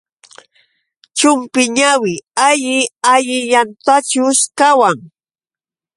[1.17, 2.13] Chumpi ñawi
[2.47, 2.79] alli
[3.13, 4.97] allintachus qawan.